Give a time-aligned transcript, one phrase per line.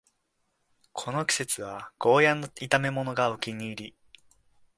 [0.93, 3.95] この季節はゴーヤの炒めものがお気に入り